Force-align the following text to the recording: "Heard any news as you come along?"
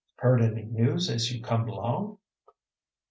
"Heard 0.15 0.41
any 0.41 0.63
news 0.63 1.11
as 1.11 1.31
you 1.31 1.43
come 1.43 1.69
along?" 1.69 2.17